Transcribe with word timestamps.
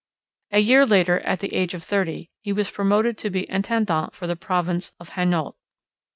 A 0.51 0.57
year 0.57 0.83
later, 0.83 1.19
at 1.19 1.41
the 1.41 1.53
age 1.53 1.75
of 1.75 1.83
thirty, 1.83 2.31
he 2.41 2.51
was 2.51 2.71
promoted 2.71 3.19
to 3.19 3.29
be 3.29 3.47
intendant 3.51 4.15
for 4.15 4.25
the 4.25 4.35
province 4.35 4.93
of 4.99 5.09
Hainault. 5.09 5.53